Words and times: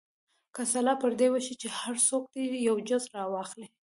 که 0.55 0.61
سلا 0.71 0.93
پر 1.01 1.11
دې 1.19 1.27
وشي 1.31 1.55
چې 1.61 1.67
هر 1.79 1.95
څوک 2.07 2.23
دې 2.33 2.43
یو 2.67 2.75
جز 2.89 3.03
راواخلي. 3.15 3.67